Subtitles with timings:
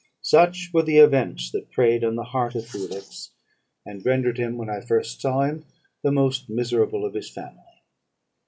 [0.23, 3.29] "Such were the events that preyed on the heart of Felix,
[3.85, 5.63] and rendered him, when I first saw him,
[6.01, 7.61] the most miserable of his family.